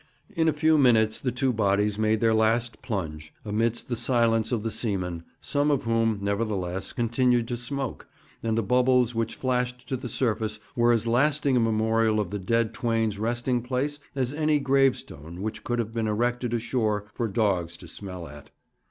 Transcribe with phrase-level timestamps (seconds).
[0.35, 4.63] In a few minutes the two bodies made their last plunge, amidst the silence of
[4.63, 8.07] the seamen, some of whom, nevertheless, continued to smoke,
[8.41, 12.39] and the bubbles which flashed to the surface were as lasting a memorial of the
[12.39, 17.77] dead twain's resting place as any gravestone which could have been erected ashore for dogs
[17.77, 18.49] to smell at.